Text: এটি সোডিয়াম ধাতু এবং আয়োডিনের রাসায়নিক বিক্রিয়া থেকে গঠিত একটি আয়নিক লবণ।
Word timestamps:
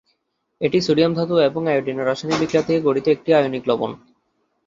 এটি 0.61 0.77
সোডিয়াম 0.81 1.11
ধাতু 1.15 1.35
এবং 1.39 1.61
আয়োডিনের 1.67 2.07
রাসায়নিক 2.07 2.39
বিক্রিয়া 2.41 2.65
থেকে 2.67 2.79
গঠিত 2.81 3.05
একটি 3.07 3.29
আয়নিক 3.33 3.63
লবণ। 3.69 3.91